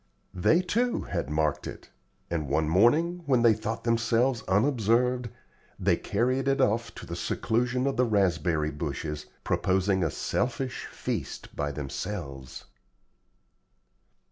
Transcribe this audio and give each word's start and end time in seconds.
They, 0.33 0.63
too, 0.63 1.01
had 1.03 1.29
marked 1.29 1.67
it; 1.67 1.91
and 2.31 2.49
one 2.49 2.67
morning, 2.67 3.21
when 3.27 3.43
they 3.43 3.53
thought 3.53 3.83
themselves 3.83 4.41
unobserved, 4.47 5.29
they 5.77 5.95
carried 5.95 6.47
it 6.47 6.59
off 6.59 6.95
to 6.95 7.05
the 7.05 7.15
seclusion 7.15 7.85
of 7.85 7.97
the 7.97 8.05
raspberry 8.05 8.71
bushes, 8.71 9.27
proposing 9.43 10.03
a 10.03 10.09
selfish 10.09 10.87
feast 10.87 11.55
by 11.55 11.71
themselves. 11.71 12.65